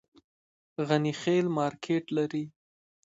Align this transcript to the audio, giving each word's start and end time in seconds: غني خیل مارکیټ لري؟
غني 0.87 1.13
خیل 1.21 1.45
مارکیټ 1.57 2.05
لري؟ 2.17 2.43